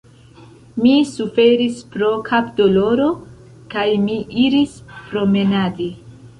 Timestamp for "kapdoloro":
2.31-3.11